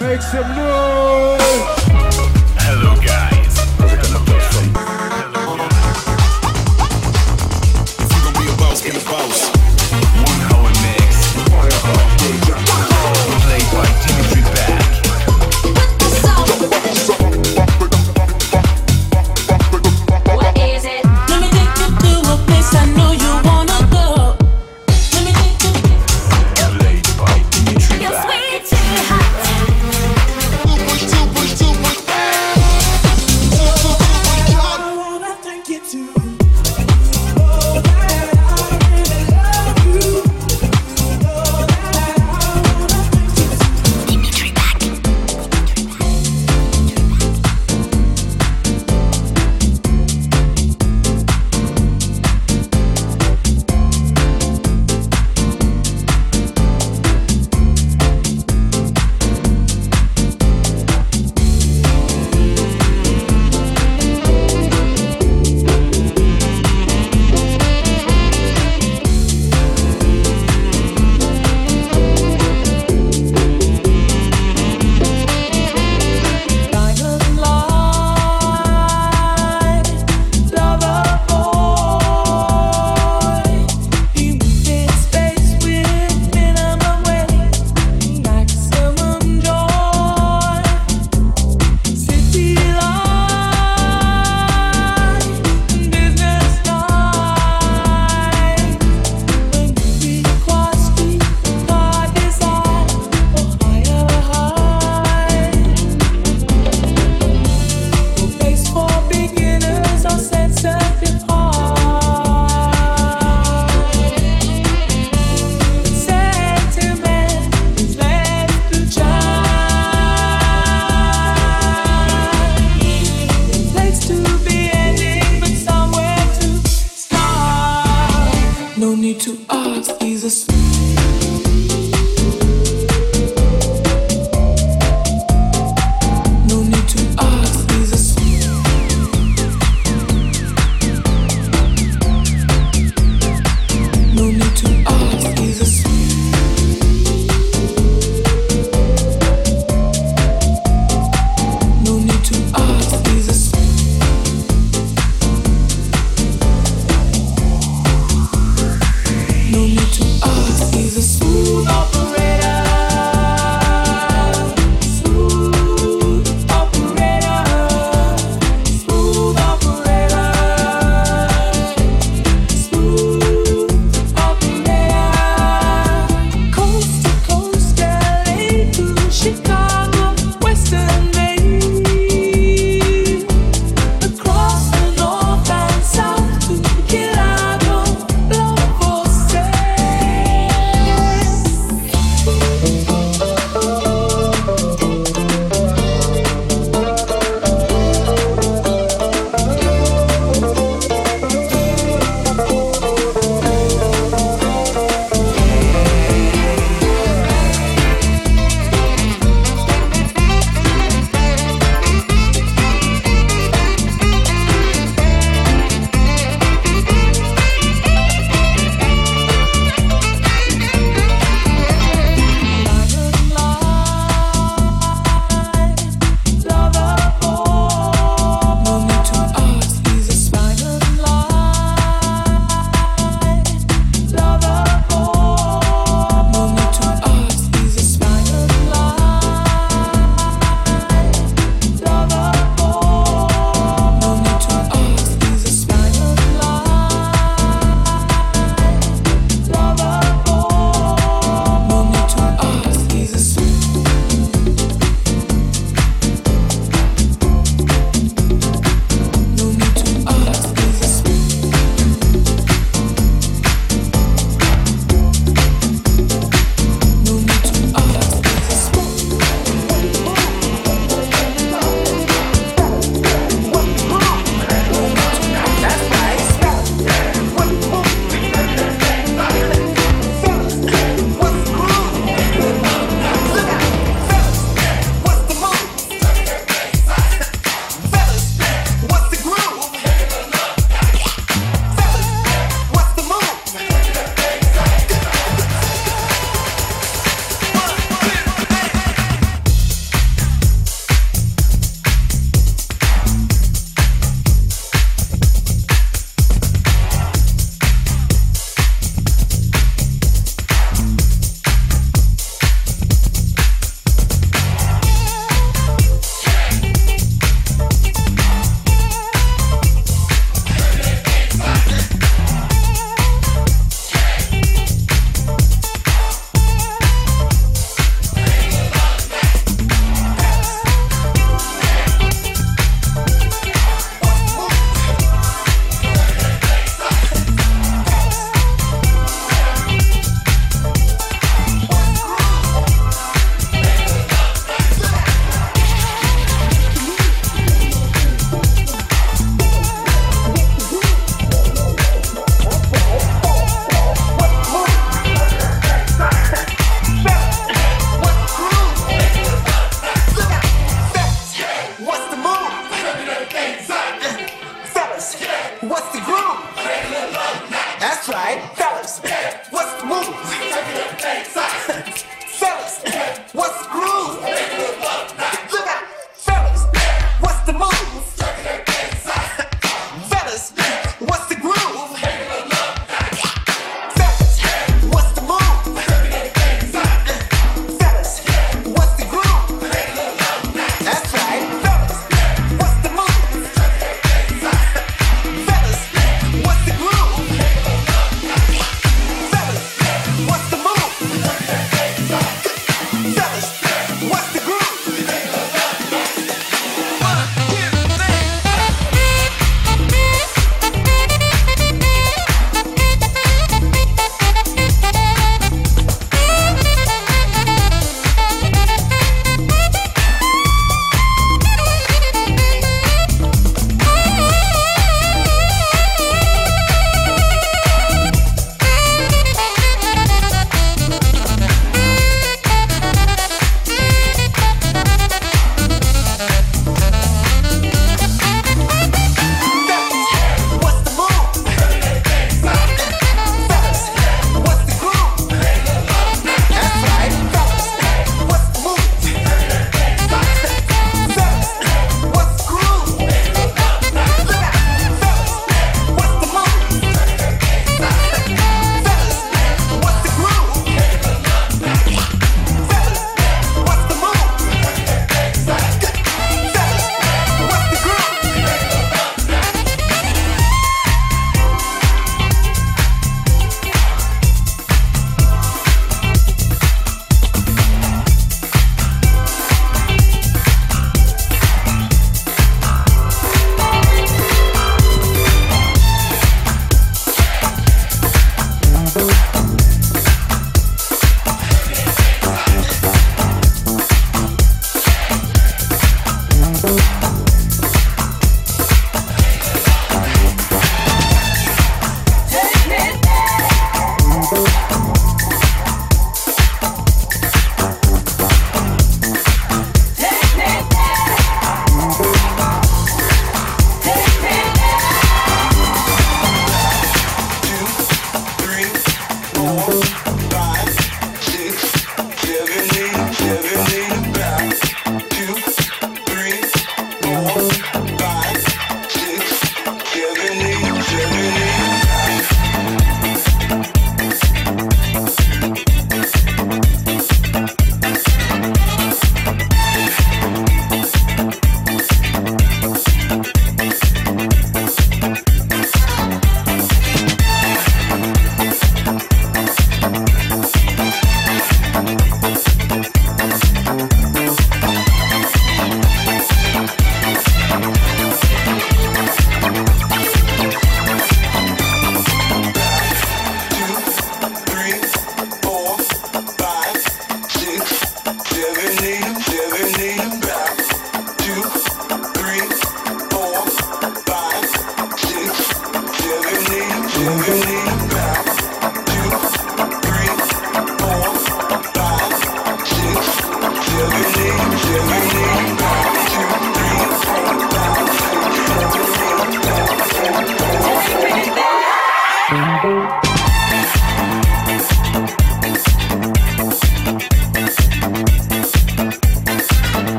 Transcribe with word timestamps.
Make 0.00 0.22
some 0.22 0.54
noise! 0.54 1.79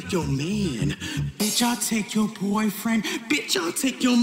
take 0.00 0.12
your 0.12 0.26
man. 0.26 0.90
Bitch, 1.38 1.62
I'll 1.62 1.76
take 1.76 2.14
your 2.14 2.28
boyfriend. 2.40 3.04
Bitch, 3.28 3.56
I'll 3.56 3.72
take 3.72 4.02
your 4.02 4.16